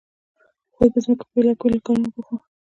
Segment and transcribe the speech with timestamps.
[0.71, 2.37] هغوی په ځمکو کې په بیلابیلو کارونو بوخت وو.